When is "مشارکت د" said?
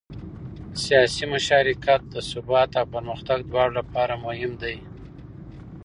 1.33-2.15